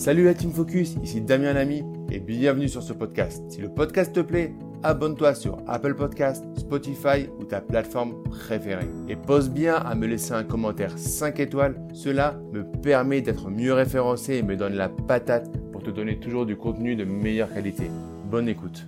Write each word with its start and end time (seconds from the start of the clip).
Salut 0.00 0.24
la 0.24 0.32
Team 0.32 0.50
Focus, 0.50 0.96
ici 1.02 1.20
Damien 1.20 1.52
Lamy 1.52 1.84
et 2.10 2.20
bienvenue 2.20 2.70
sur 2.70 2.82
ce 2.82 2.94
podcast. 2.94 3.42
Si 3.50 3.60
le 3.60 3.68
podcast 3.68 4.14
te 4.14 4.20
plaît, 4.20 4.54
abonne-toi 4.82 5.34
sur 5.34 5.58
Apple 5.66 5.94
Podcast, 5.94 6.42
Spotify 6.56 7.28
ou 7.38 7.44
ta 7.44 7.60
plateforme 7.60 8.14
préférée. 8.22 8.88
Et 9.10 9.16
pose 9.16 9.50
bien 9.50 9.74
à 9.74 9.94
me 9.94 10.06
laisser 10.06 10.32
un 10.32 10.42
commentaire 10.42 10.96
5 10.96 11.38
étoiles, 11.40 11.74
cela 11.92 12.40
me 12.50 12.64
permet 12.80 13.20
d'être 13.20 13.50
mieux 13.50 13.74
référencé 13.74 14.36
et 14.36 14.42
me 14.42 14.56
donne 14.56 14.72
la 14.72 14.88
patate 14.88 15.50
pour 15.70 15.82
te 15.82 15.90
donner 15.90 16.18
toujours 16.18 16.46
du 16.46 16.56
contenu 16.56 16.96
de 16.96 17.04
meilleure 17.04 17.52
qualité. 17.52 17.90
Bonne 18.24 18.48
écoute. 18.48 18.86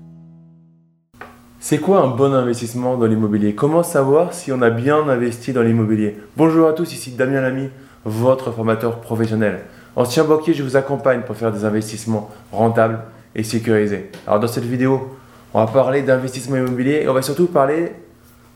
C'est 1.58 1.78
quoi 1.78 2.02
un 2.04 2.16
bon 2.16 2.32
investissement 2.32 2.96
dans 2.96 3.04
l'immobilier? 3.04 3.54
Comment 3.54 3.82
savoir 3.82 4.32
si 4.32 4.50
on 4.50 4.62
a 4.62 4.70
bien 4.70 5.06
investi 5.06 5.52
dans 5.52 5.62
l'immobilier? 5.62 6.16
Bonjour 6.38 6.68
à 6.68 6.72
tous, 6.72 6.90
ici 6.94 7.10
Damien 7.10 7.42
Lamy, 7.42 7.68
votre 8.06 8.50
formateur 8.50 9.02
professionnel. 9.02 9.60
Ancien 9.94 10.24
banquier, 10.24 10.54
je 10.54 10.62
vous 10.62 10.76
accompagne 10.76 11.20
pour 11.22 11.36
faire 11.36 11.52
des 11.52 11.64
investissements 11.64 12.30
rentables 12.50 13.00
et 13.34 13.42
sécurisés. 13.42 14.10
Alors 14.26 14.40
dans 14.40 14.48
cette 14.48 14.64
vidéo, 14.64 15.16
on 15.52 15.64
va 15.64 15.70
parler 15.70 16.02
d'investissement 16.02 16.56
immobilier 16.56 17.02
et 17.02 17.08
on 17.08 17.14
va 17.14 17.22
surtout 17.22 17.46
parler 17.46 17.92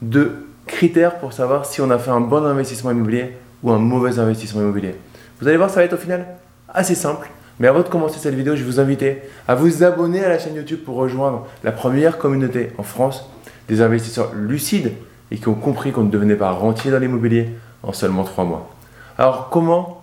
de 0.01 0.33
critères 0.67 1.19
pour 1.19 1.33
savoir 1.33 1.67
si 1.67 1.81
on 1.81 1.91
a 1.91 1.99
fait 1.99 2.11
un 2.11 2.21
bon 2.21 2.45
investissement 2.45 2.91
immobilier 2.91 3.37
ou 3.63 3.71
un 3.71 3.79
mauvais 3.79 4.19
investissement 4.19 4.63
immobilier. 4.63 4.95
Vous 5.41 5.49
allez 5.49 5.59
voir, 5.59 5.69
ça 5.69 5.77
va 5.77 5.85
être 5.85 5.93
au 5.93 5.99
final 5.99 6.27
assez 6.73 6.95
simple. 6.95 7.29
Mais 7.59 7.69
avant 7.69 7.81
de 7.81 7.89
commencer 7.89 8.19
cette 8.19 8.35
vidéo, 8.35 8.55
je 8.55 8.63
vais 8.63 8.71
vous 8.71 8.81
inviter 8.81 9.23
à 9.49 9.55
vous 9.55 9.83
abonner 9.83 10.25
à 10.25 10.29
la 10.29 10.39
chaîne 10.39 10.55
YouTube 10.55 10.81
pour 10.85 10.97
rejoindre 10.97 11.47
la 11.65 11.73
première 11.73 12.19
communauté 12.19 12.73
en 12.79 12.83
France 12.83 13.31
des 13.69 13.81
investisseurs 13.81 14.33
lucides 14.35 14.93
et 15.31 15.37
qui 15.37 15.49
ont 15.49 15.55
compris 15.55 15.93
qu'on 15.93 16.05
ne 16.05 16.11
devenait 16.11 16.37
pas 16.37 16.51
rentier 16.51 16.91
dans 16.91 16.99
l'immobilier 16.99 17.51
en 17.83 17.93
seulement 17.93 18.25
trois 18.25 18.45
mois. 18.45 18.71
Alors 19.19 19.49
comment 19.51 19.96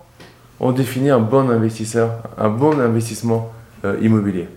on 0.64 0.72
définit 0.72 1.10
un 1.10 1.20
bon 1.20 1.50
investisseur, 1.50 2.22
un 2.38 2.48
bon 2.48 2.80
investissement 2.80 3.52
euh, 3.84 3.98
immobilier. 4.00 4.48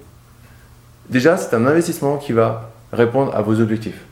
Déjà, 1.09 1.35
c'est 1.35 1.53
un 1.53 1.65
investissement 1.65 2.15
qui 2.15 2.31
va 2.31 2.71
répondre 2.93 3.35
à 3.35 3.41
vos 3.41 3.59
objectifs. 3.59 4.05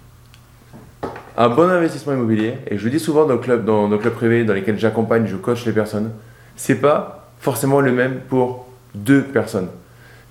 Un 1.37 1.47
bon 1.47 1.69
investissement 1.69 2.11
immobilier, 2.11 2.55
et 2.69 2.77
je 2.77 2.83
le 2.83 2.91
dis 2.91 2.99
souvent 2.99 3.25
dans, 3.25 3.37
dans 3.37 3.87
nos 3.87 3.97
clubs 3.97 4.13
privés 4.13 4.43
dans 4.43 4.53
lesquels 4.53 4.77
j'accompagne, 4.77 5.25
je 5.25 5.37
coach 5.37 5.65
les 5.65 5.71
personnes, 5.71 6.11
c'est 6.57 6.81
pas 6.81 7.29
forcément 7.39 7.79
le 7.79 7.93
même 7.93 8.19
pour 8.27 8.67
deux 8.93 9.23
personnes. 9.23 9.69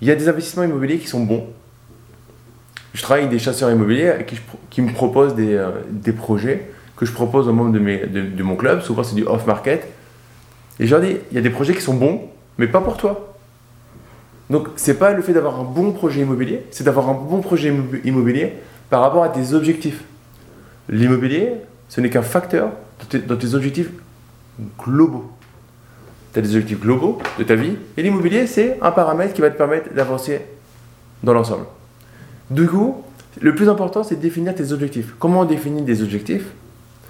Il 0.02 0.08
y 0.08 0.10
a 0.10 0.16
des 0.16 0.28
investissements 0.28 0.64
immobiliers 0.64 0.98
qui 0.98 1.08
sont 1.08 1.24
bons. 1.24 1.46
Je 2.92 3.00
travaille 3.00 3.22
avec 3.22 3.32
des 3.32 3.42
chasseurs 3.42 3.70
immobiliers 3.70 4.26
qui, 4.68 4.82
me 4.82 4.92
proposent 4.92 5.34
euh, 5.38 5.70
des, 5.88 6.12
projets 6.12 6.70
que 6.94 7.06
je 7.06 7.12
propose 7.12 7.48
aux 7.48 7.54
membres 7.54 7.72
de, 7.72 8.20
de 8.20 8.42
mon 8.42 8.54
club. 8.54 8.82
Souvent, 8.82 9.02
c'est 9.02 9.14
du 9.14 9.24
off-market 9.24 9.88
et 10.80 10.86
je 10.86 10.90
leur 10.94 11.04
dis, 11.04 11.16
il 11.30 11.34
y 11.34 11.38
a 11.38 11.42
des 11.42 11.50
projets 11.50 11.74
qui 11.74 11.82
sont 11.82 11.94
bons, 11.94 12.22
mais 12.58 12.66
pas 12.66 12.80
pour 12.80 12.96
toi. 12.96 13.34
Donc, 14.50 14.68
c'est 14.76 14.98
pas 14.98 15.12
le 15.12 15.22
fait 15.22 15.32
d'avoir 15.32 15.58
un 15.58 15.64
bon 15.64 15.92
projet 15.92 16.22
immobilier, 16.22 16.62
c'est 16.70 16.84
d'avoir 16.84 17.08
un 17.08 17.14
bon 17.14 17.40
projet 17.40 17.72
immobilier 18.04 18.54
par 18.90 19.00
rapport 19.00 19.22
à 19.22 19.28
tes 19.28 19.54
objectifs. 19.54 20.04
L'immobilier, 20.88 21.52
ce 21.88 22.00
n'est 22.00 22.10
qu'un 22.10 22.22
facteur 22.22 22.72
dans 23.26 23.36
tes, 23.36 23.54
objectifs 23.54 23.90
globaux. 24.78 25.30
Tu 26.32 26.40
as 26.40 26.42
des 26.42 26.50
objectifs 26.50 26.80
globaux 26.80 27.18
de 27.38 27.44
ta 27.44 27.54
vie, 27.54 27.76
et 27.96 28.02
l'immobilier, 28.02 28.46
c'est 28.46 28.78
un 28.82 28.90
paramètre 28.90 29.32
qui 29.32 29.40
va 29.40 29.50
te 29.50 29.56
permettre 29.56 29.94
d'avancer 29.94 30.42
dans 31.22 31.32
l'ensemble. 31.32 31.64
Du 32.50 32.66
coup, 32.66 33.02
le 33.40 33.54
plus 33.54 33.68
important, 33.68 34.02
c'est 34.02 34.16
de 34.16 34.20
définir 34.20 34.54
tes 34.54 34.72
objectifs. 34.72 35.14
Comment 35.18 35.40
on 35.40 35.44
définit 35.44 35.82
des 35.82 36.02
objectifs? 36.02 36.46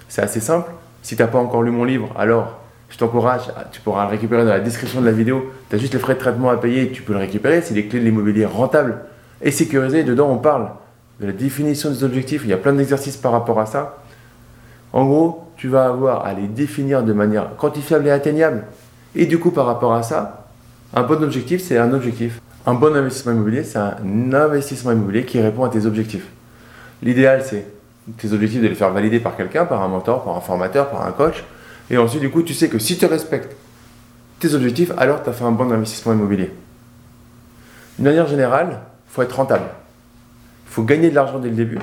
C'est 0.07 0.21
assez 0.21 0.39
simple. 0.39 0.71
Si 1.03 1.15
tu 1.15 1.21
n'as 1.21 1.27
pas 1.27 1.37
encore 1.37 1.61
lu 1.61 1.71
mon 1.71 1.83
livre, 1.83 2.13
alors 2.17 2.64
je 2.89 2.97
t'encourage, 2.97 3.41
tu 3.71 3.81
pourras 3.81 4.05
le 4.05 4.11
récupérer 4.11 4.43
dans 4.43 4.51
la 4.51 4.59
description 4.59 5.01
de 5.01 5.05
la 5.05 5.11
vidéo. 5.11 5.51
Tu 5.69 5.75
as 5.75 5.79
juste 5.79 5.93
les 5.93 5.99
frais 5.99 6.13
de 6.13 6.19
traitement 6.19 6.49
à 6.49 6.57
payer, 6.57 6.91
tu 6.91 7.01
peux 7.01 7.13
le 7.13 7.19
récupérer. 7.19 7.61
C'est 7.61 7.73
les 7.73 7.87
clés 7.87 7.99
de 7.99 8.05
l'immobilier 8.05 8.45
rentable 8.45 8.99
et 9.41 9.51
sécurisé. 9.51 10.03
Dedans, 10.03 10.29
on 10.29 10.37
parle 10.37 10.69
de 11.19 11.27
la 11.27 11.33
définition 11.33 11.89
des 11.89 12.03
objectifs. 12.03 12.41
Il 12.43 12.49
y 12.49 12.53
a 12.53 12.57
plein 12.57 12.73
d'exercices 12.73 13.17
par 13.17 13.31
rapport 13.31 13.59
à 13.59 13.65
ça. 13.65 13.97
En 14.93 15.05
gros, 15.05 15.51
tu 15.57 15.67
vas 15.67 15.85
avoir 15.85 16.25
à 16.25 16.33
les 16.33 16.47
définir 16.47 17.03
de 17.03 17.11
manière 17.11 17.55
quantifiable 17.57 18.07
et 18.07 18.11
atteignable. 18.11 18.63
Et 19.15 19.25
du 19.25 19.39
coup, 19.39 19.51
par 19.51 19.65
rapport 19.65 19.93
à 19.93 20.03
ça, 20.03 20.45
un 20.93 21.03
bon 21.03 21.21
objectif, 21.23 21.61
c'est 21.61 21.77
un 21.77 21.91
objectif. 21.93 22.39
Un 22.65 22.73
bon 22.73 22.95
investissement 22.95 23.33
immobilier, 23.33 23.63
c'est 23.63 23.77
un 23.77 24.33
investissement 24.33 24.91
immobilier 24.91 25.25
qui 25.25 25.39
répond 25.39 25.63
à 25.63 25.69
tes 25.69 25.85
objectifs. 25.85 26.27
L'idéal, 27.03 27.43
c'est 27.43 27.65
tes 28.17 28.31
objectifs 28.33 28.61
de 28.61 28.67
les 28.67 28.75
faire 28.75 28.91
valider 28.91 29.19
par 29.19 29.35
quelqu'un, 29.35 29.65
par 29.65 29.83
un 29.83 29.87
mentor, 29.87 30.23
par 30.23 30.35
un 30.35 30.41
formateur, 30.41 30.89
par 30.89 31.05
un 31.05 31.11
coach. 31.11 31.43
Et 31.89 31.97
ensuite, 31.97 32.21
du 32.21 32.29
coup, 32.29 32.43
tu 32.43 32.53
sais 32.53 32.69
que 32.69 32.79
si 32.79 32.97
tu 32.97 33.05
respectes 33.05 33.55
tes 34.39 34.53
objectifs, 34.53 34.91
alors 34.97 35.23
tu 35.23 35.29
as 35.29 35.33
fait 35.33 35.43
un 35.43 35.51
bon 35.51 35.71
investissement 35.71 36.13
immobilier. 36.13 36.51
D'une 37.97 38.07
manière 38.07 38.27
générale, 38.27 38.69
il 38.71 39.13
faut 39.13 39.21
être 39.21 39.35
rentable. 39.35 39.65
Il 40.67 40.71
faut 40.73 40.83
gagner 40.83 41.09
de 41.09 41.15
l'argent 41.15 41.39
dès 41.39 41.49
le 41.49 41.55
début. 41.55 41.79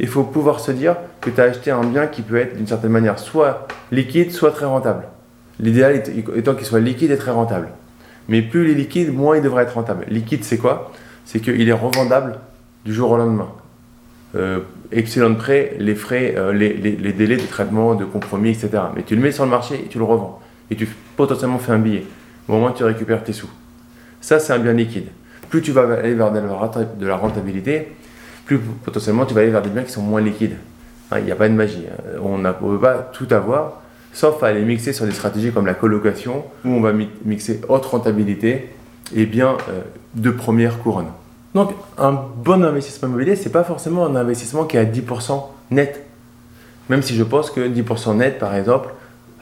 Il 0.00 0.08
faut 0.08 0.24
pouvoir 0.24 0.60
se 0.60 0.72
dire 0.72 0.96
que 1.20 1.30
tu 1.30 1.40
as 1.40 1.44
acheté 1.44 1.70
un 1.70 1.84
bien 1.84 2.06
qui 2.06 2.22
peut 2.22 2.36
être 2.36 2.56
d'une 2.56 2.66
certaine 2.66 2.90
manière 2.90 3.18
soit 3.18 3.68
liquide, 3.90 4.32
soit 4.32 4.52
très 4.52 4.64
rentable. 4.64 5.04
L'idéal 5.60 6.02
étant 6.34 6.54
qu'il 6.54 6.66
soit 6.66 6.80
liquide 6.80 7.10
et 7.10 7.18
très 7.18 7.30
rentable. 7.30 7.68
Mais 8.28 8.40
plus 8.42 8.64
il 8.64 8.70
est 8.70 8.74
liquide, 8.74 9.12
moins 9.12 9.36
il 9.36 9.42
devrait 9.42 9.64
être 9.64 9.74
rentable. 9.74 10.06
Liquide, 10.08 10.44
c'est 10.44 10.58
quoi? 10.58 10.92
C'est 11.24 11.40
qu'il 11.40 11.68
est 11.68 11.72
revendable 11.72 12.38
du 12.84 12.94
jour 12.94 13.10
au 13.10 13.16
lendemain. 13.16 13.48
Euh, 14.34 14.60
excellent 14.92 15.34
prêt, 15.34 15.74
les 15.78 15.94
frais, 15.94 16.34
euh, 16.36 16.52
les, 16.52 16.72
délais 17.12 17.36
de 17.36 17.46
traitement, 17.46 17.94
de 17.94 18.04
compromis, 18.04 18.50
etc. 18.50 18.70
Mais 18.94 19.02
tu 19.02 19.14
le 19.14 19.22
mets 19.22 19.32
sur 19.32 19.44
le 19.44 19.50
marché 19.50 19.74
et 19.84 19.88
tu 19.88 19.98
le 19.98 20.04
revends. 20.04 20.40
Et 20.70 20.76
tu 20.76 20.88
potentiellement 21.16 21.58
fais 21.58 21.72
un 21.72 21.78
billet. 21.78 22.04
Au 22.48 22.58
moins, 22.58 22.72
tu 22.72 22.84
récupères 22.84 23.22
tes 23.22 23.32
sous. 23.32 23.50
Ça, 24.20 24.38
c'est 24.38 24.52
un 24.52 24.58
bien 24.58 24.72
liquide. 24.72 25.06
Plus 25.50 25.62
tu 25.62 25.72
vas 25.72 25.82
aller 25.82 26.14
vers 26.14 26.32
de 26.32 27.06
la 27.06 27.16
rentabilité, 27.16 27.88
plus 28.46 28.58
potentiellement 28.58 29.26
tu 29.26 29.34
vas 29.34 29.42
aller 29.42 29.50
vers 29.50 29.62
des 29.62 29.70
biens 29.70 29.82
qui 29.82 29.92
sont 29.92 30.02
moins 30.02 30.20
liquides. 30.20 30.56
Hein, 31.10 31.18
il 31.18 31.24
n'y 31.24 31.32
a 31.32 31.36
pas 31.36 31.48
de 31.48 31.54
magie. 31.54 31.84
Hein. 31.90 32.18
On 32.22 32.38
ne 32.38 32.50
peut 32.52 32.78
pas 32.78 33.10
tout 33.12 33.28
avoir, 33.30 33.82
sauf 34.12 34.42
à 34.42 34.46
aller 34.46 34.64
mixer 34.64 34.92
sur 34.92 35.04
des 35.04 35.12
stratégies 35.12 35.52
comme 35.52 35.66
la 35.66 35.74
colocation, 35.74 36.44
où 36.64 36.68
on 36.68 36.80
va 36.80 36.92
mixer 37.24 37.60
haute 37.68 37.84
rentabilité 37.86 38.70
et 39.14 39.26
biens 39.26 39.56
euh, 39.68 39.82
de 40.14 40.30
première 40.30 40.78
couronne. 40.78 41.08
Donc, 41.54 41.72
un 41.98 42.12
bon 42.12 42.64
investissement 42.64 43.08
immobilier, 43.08 43.36
ce 43.36 43.44
n'est 43.44 43.50
pas 43.50 43.64
forcément 43.64 44.06
un 44.06 44.16
investissement 44.16 44.64
qui 44.64 44.76
est 44.76 44.80
à 44.80 44.84
10% 44.84 45.44
net. 45.70 46.06
Même 46.88 47.02
si 47.02 47.14
je 47.14 47.22
pense 47.22 47.50
que 47.50 47.60
10% 47.60 48.16
net, 48.16 48.38
par 48.38 48.54
exemple, 48.54 48.88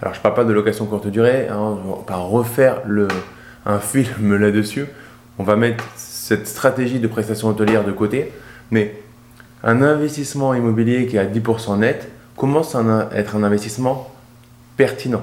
alors 0.03 0.15
je 0.15 0.21
parle 0.21 0.35
pas 0.35 0.45
de 0.45 0.53
location 0.53 0.87
courte 0.87 1.07
durée, 1.07 1.49
hein, 1.49 1.59
on 1.59 2.11
va 2.11 2.17
refaire 2.17 2.81
le, 2.87 3.07
un 3.67 3.79
film 3.81 4.37
là-dessus, 4.37 4.87
on 5.39 5.45
va 5.45 5.57
mettre 5.57 5.85
cette 5.97 6.47
stratégie 6.47 6.99
de 6.99 7.07
prestation 7.07 7.49
hôtelière 7.49 7.85
de 7.85 7.93
côté, 7.93 8.33
mais 8.71 8.97
un 9.63 9.83
investissement 9.83 10.55
immobilier 10.55 11.07
qui 11.07 11.17
est 11.17 11.21
à 11.21 11.27
10% 11.27 11.79
net 11.79 12.11
commence 12.37 12.75
à 12.75 13.09
être 13.15 13.37
un 13.37 13.43
investissement 13.43 14.11
pertinent. 14.77 15.23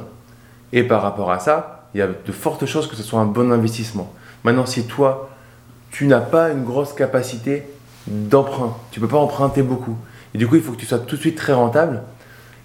Et 0.74 0.84
par 0.84 1.02
rapport 1.02 1.32
à 1.32 1.40
ça, 1.40 1.88
il 1.94 2.00
y 2.00 2.02
a 2.02 2.08
de 2.08 2.32
fortes 2.32 2.66
chances 2.66 2.88
que 2.88 2.96
ce 2.96 3.04
soit 3.04 3.20
un 3.20 3.26
bon 3.26 3.52
investissement. 3.52 4.14
Maintenant, 4.44 4.66
si 4.66 4.86
toi, 4.86 5.30
tu 5.98 6.06
n'as 6.06 6.20
pas 6.20 6.52
une 6.52 6.64
grosse 6.64 6.94
capacité 6.94 7.64
d'emprunt. 8.06 8.78
Tu 8.92 9.00
ne 9.00 9.06
peux 9.06 9.10
pas 9.10 9.18
emprunter 9.18 9.64
beaucoup. 9.64 9.98
Et 10.36 10.38
du 10.38 10.48
coup, 10.48 10.56
il 10.56 10.62
faut 10.62 10.74
que 10.74 10.78
tu 10.78 10.86
sois 10.86 11.00
tout 11.00 11.16
de 11.16 11.22
suite 11.22 11.36
très 11.36 11.54
rentable. 11.54 12.04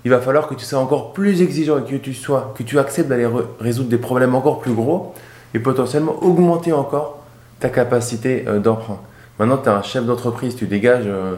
Il 0.04 0.10
va 0.10 0.20
falloir 0.20 0.48
que 0.48 0.54
tu 0.54 0.66
sois 0.66 0.78
encore 0.78 1.14
plus 1.14 1.40
exigeant 1.40 1.78
et 1.78 1.90
que 1.90 1.96
tu, 1.96 2.12
sois, 2.12 2.52
que 2.58 2.62
tu 2.62 2.78
acceptes 2.78 3.08
d'aller 3.08 3.26
résoudre 3.58 3.88
des 3.88 3.96
problèmes 3.96 4.34
encore 4.34 4.60
plus 4.60 4.74
gros 4.74 5.14
et 5.54 5.60
potentiellement 5.60 6.22
augmenter 6.22 6.74
encore 6.74 7.24
ta 7.58 7.70
capacité 7.70 8.44
euh, 8.48 8.58
d'emprunt. 8.58 9.00
Maintenant, 9.38 9.56
tu 9.56 9.70
es 9.70 9.72
un 9.72 9.80
chef 9.80 10.04
d'entreprise, 10.04 10.54
tu 10.54 10.66
dégages 10.66 11.06
euh, 11.06 11.36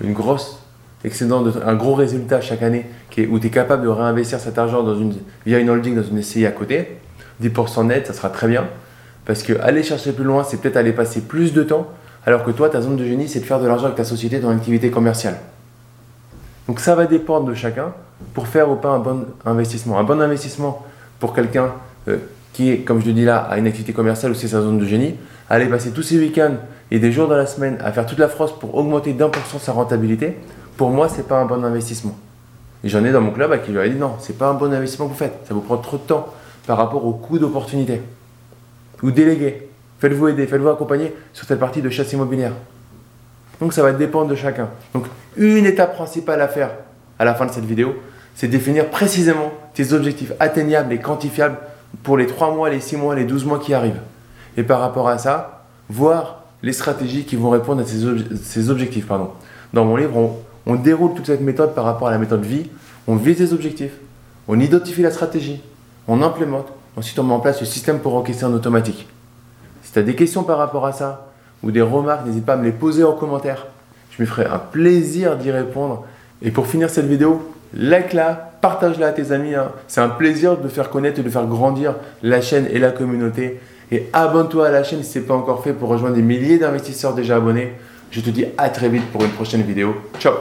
une 0.00 0.12
grosse 0.12 0.60
excédent, 1.02 1.44
un 1.66 1.74
gros 1.74 1.96
résultat 1.96 2.42
chaque 2.42 2.62
année 2.62 2.86
qui 3.10 3.26
où 3.26 3.40
tu 3.40 3.48
es 3.48 3.50
capable 3.50 3.82
de 3.82 3.88
réinvestir 3.88 4.38
cet 4.38 4.56
argent 4.56 4.84
dans 4.84 4.96
une, 4.96 5.14
via 5.46 5.58
une 5.58 5.68
holding, 5.68 5.96
dans 5.96 6.04
une 6.04 6.22
SCI 6.22 6.46
à 6.46 6.52
côté. 6.52 6.98
10% 7.42 7.86
net, 7.86 8.06
ça 8.06 8.12
sera 8.12 8.28
très 8.28 8.46
bien. 8.46 8.68
Parce 9.26 9.42
que 9.42 9.58
aller 9.60 9.82
chercher 9.82 10.12
plus 10.12 10.24
loin, 10.24 10.44
c'est 10.44 10.58
peut-être 10.58 10.76
aller 10.76 10.92
passer 10.92 11.20
plus 11.20 11.52
de 11.52 11.62
temps, 11.62 11.86
alors 12.26 12.44
que 12.44 12.50
toi, 12.50 12.68
ta 12.68 12.80
zone 12.80 12.96
de 12.96 13.04
génie, 13.04 13.28
c'est 13.28 13.40
de 13.40 13.44
faire 13.44 13.60
de 13.60 13.66
l'argent 13.66 13.86
avec 13.86 13.96
ta 13.96 14.04
société 14.04 14.38
dans 14.38 14.50
l'activité 14.50 14.90
commerciale. 14.90 15.38
Donc 16.68 16.80
ça 16.80 16.94
va 16.94 17.06
dépendre 17.06 17.46
de 17.46 17.54
chacun 17.54 17.92
pour 18.32 18.48
faire 18.48 18.70
ou 18.70 18.76
pas 18.76 18.90
un 18.90 18.98
bon 18.98 19.26
investissement. 19.44 19.98
Un 19.98 20.04
bon 20.04 20.20
investissement 20.20 20.82
pour 21.20 21.34
quelqu'un 21.34 21.72
euh, 22.08 22.18
qui 22.52 22.82
comme 22.84 23.00
je 23.00 23.06
le 23.06 23.12
dis 23.12 23.24
là, 23.24 23.38
à 23.38 23.58
une 23.58 23.66
activité 23.66 23.92
commerciale 23.92 24.32
ou 24.32 24.34
c'est 24.34 24.48
sa 24.48 24.62
zone 24.62 24.78
de 24.78 24.86
génie, 24.86 25.14
aller 25.50 25.66
passer 25.66 25.90
tous 25.90 26.02
ses 26.02 26.18
week-ends 26.18 26.56
et 26.90 26.98
des 26.98 27.12
jours 27.12 27.28
dans 27.28 27.36
la 27.36 27.46
semaine 27.46 27.78
à 27.84 27.92
faire 27.92 28.06
toute 28.06 28.18
la 28.18 28.28
France 28.28 28.58
pour 28.58 28.74
augmenter 28.74 29.12
d'un 29.12 29.28
pour 29.28 29.44
cent 29.46 29.58
sa 29.58 29.72
rentabilité, 29.72 30.36
pour 30.76 30.90
moi, 30.90 31.08
c'est 31.08 31.26
pas 31.26 31.38
un 31.38 31.44
bon 31.44 31.62
investissement. 31.64 32.16
Et 32.82 32.88
j'en 32.88 33.04
ai 33.04 33.12
dans 33.12 33.20
mon 33.20 33.30
club 33.30 33.52
à 33.52 33.58
qui 33.58 33.76
ai 33.76 33.90
dit 33.90 33.96
non, 33.96 34.12
c'est 34.20 34.38
pas 34.38 34.48
un 34.48 34.54
bon 34.54 34.72
investissement 34.72 35.06
que 35.06 35.12
vous 35.12 35.18
faites, 35.18 35.34
ça 35.46 35.54
vous 35.54 35.60
prend 35.60 35.76
trop 35.78 35.96
de 35.96 36.02
temps 36.02 36.28
par 36.66 36.76
rapport 36.76 37.04
au 37.04 37.12
coût 37.12 37.38
d'opportunité 37.38 38.00
ou 39.04 39.10
déléguer. 39.10 39.68
Faites-vous 40.00 40.28
aider, 40.28 40.46
faites-vous 40.46 40.70
accompagner 40.70 41.14
sur 41.32 41.46
cette 41.46 41.60
partie 41.60 41.82
de 41.82 41.90
chasse 41.90 42.12
immobilière. 42.12 42.52
Donc 43.60 43.72
ça 43.72 43.82
va 43.82 43.92
dépendre 43.92 44.28
de 44.28 44.34
chacun. 44.34 44.68
Donc 44.94 45.06
une 45.36 45.66
étape 45.66 45.94
principale 45.94 46.40
à 46.40 46.48
faire 46.48 46.70
à 47.18 47.24
la 47.24 47.34
fin 47.34 47.46
de 47.46 47.52
cette 47.52 47.64
vidéo, 47.64 47.94
c'est 48.34 48.48
définir 48.48 48.90
précisément 48.90 49.52
tes 49.74 49.92
objectifs 49.92 50.32
atteignables 50.40 50.92
et 50.92 50.98
quantifiables 50.98 51.58
pour 52.02 52.16
les 52.16 52.26
3 52.26 52.54
mois, 52.54 52.70
les 52.70 52.80
6 52.80 52.96
mois, 52.96 53.14
les 53.14 53.24
12 53.24 53.44
mois 53.44 53.60
qui 53.60 53.74
arrivent. 53.74 54.00
et 54.56 54.62
par 54.62 54.80
rapport 54.80 55.08
à 55.08 55.18
ça, 55.18 55.64
voir 55.88 56.42
les 56.62 56.72
stratégies 56.72 57.24
qui 57.24 57.36
vont 57.36 57.50
répondre 57.50 57.82
à 57.82 57.84
ces, 57.84 58.70
objectifs. 58.70 59.06
Pardon. 59.06 59.30
Dans 59.72 59.84
mon 59.84 59.96
livre, 59.96 60.34
on, 60.66 60.74
déroule 60.76 61.14
toute 61.14 61.26
cette 61.26 61.42
méthode 61.42 61.74
par 61.74 61.84
rapport 61.84 62.08
à 62.08 62.10
la 62.10 62.18
méthode 62.18 62.44
vie, 62.44 62.70
on 63.06 63.16
vise 63.16 63.36
des 63.36 63.52
objectifs, 63.52 63.92
on 64.48 64.58
identifie 64.58 65.02
la 65.02 65.10
stratégie, 65.10 65.60
on 66.08 66.22
implémente, 66.22 66.72
ensuite 66.96 67.18
on 67.18 67.24
met 67.24 67.34
en 67.34 67.40
place 67.40 67.60
le 67.60 67.66
système 67.66 68.00
pour 68.00 68.14
encaisser 68.14 68.44
en 68.44 68.52
automatique. 68.52 69.08
Si 69.82 69.92
tu 69.92 69.98
as 69.98 70.02
des 70.02 70.14
questions 70.14 70.42
par 70.42 70.58
rapport 70.58 70.86
à 70.86 70.92
ça, 70.92 71.28
ou 71.64 71.70
des 71.70 71.82
remarques, 71.82 72.26
n'hésite 72.26 72.44
pas 72.44 72.54
à 72.54 72.56
me 72.56 72.64
les 72.64 72.72
poser 72.72 73.04
en 73.04 73.12
commentaire. 73.12 73.66
Je 74.10 74.22
me 74.22 74.26
ferai 74.26 74.44
un 74.44 74.58
plaisir 74.58 75.36
d'y 75.36 75.50
répondre. 75.50 76.04
Et 76.42 76.50
pour 76.50 76.66
finir 76.66 76.90
cette 76.90 77.06
vidéo, 77.06 77.54
like-la, 77.74 78.52
partage-la 78.60 79.08
à 79.08 79.12
tes 79.12 79.32
amis. 79.32 79.54
Hein. 79.54 79.72
C'est 79.88 80.00
un 80.00 80.08
plaisir 80.08 80.58
de 80.58 80.68
faire 80.68 80.90
connaître 80.90 81.20
et 81.20 81.22
de 81.22 81.30
faire 81.30 81.46
grandir 81.46 81.94
la 82.22 82.40
chaîne 82.40 82.66
et 82.70 82.78
la 82.78 82.90
communauté. 82.90 83.60
Et 83.90 84.08
abonne-toi 84.12 84.68
à 84.68 84.70
la 84.70 84.84
chaîne 84.84 85.02
si 85.02 85.12
ce 85.12 85.18
n'est 85.18 85.24
pas 85.24 85.34
encore 85.34 85.62
fait 85.62 85.72
pour 85.72 85.88
rejoindre 85.88 86.16
des 86.16 86.22
milliers 86.22 86.58
d'investisseurs 86.58 87.14
déjà 87.14 87.36
abonnés. 87.36 87.72
Je 88.10 88.20
te 88.20 88.30
dis 88.30 88.46
à 88.56 88.68
très 88.68 88.88
vite 88.88 89.10
pour 89.10 89.24
une 89.24 89.30
prochaine 89.30 89.62
vidéo. 89.62 89.94
Ciao 90.18 90.32